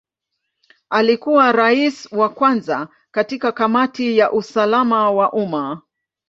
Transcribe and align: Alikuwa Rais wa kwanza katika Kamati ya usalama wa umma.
Alikuwa 0.89 1.51
Rais 1.51 2.11
wa 2.11 2.29
kwanza 2.29 2.87
katika 3.11 3.51
Kamati 3.51 4.17
ya 4.17 4.31
usalama 4.31 5.11
wa 5.11 5.33
umma. 5.33 5.81